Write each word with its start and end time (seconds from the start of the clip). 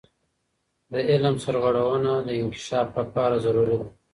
د 0.91 0.93
علم 1.09 1.35
سرغړونه 1.43 2.11
د 2.27 2.29
انکشاف 2.41 2.87
لپاره 2.99 3.35
ضروري 3.45 3.75
ده. 3.81 3.87